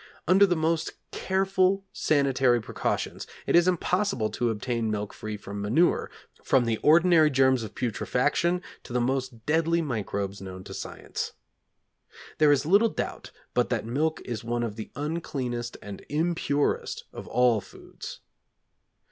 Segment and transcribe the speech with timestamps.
[0.27, 6.09] Under the most careful sanitary precautions it is impossible to obtain milk free from manure,
[6.43, 11.33] from the ordinary germs of putrefaction to the most deadly microbes known to science.
[12.39, 17.27] There is little doubt but that milk is one of the uncleanest and impurest of
[17.27, 18.21] all foods.